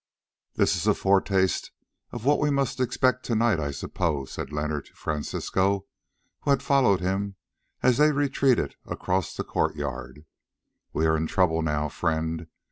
[0.55, 1.69] "This is a foretaste
[2.11, 5.85] of what we must expect to night, I suppose," said Leonard to Francisco,
[6.39, 7.35] who had followed him,
[7.83, 10.25] as they retreated across the courtyard.
[10.91, 12.47] "We are in trouble now, friend.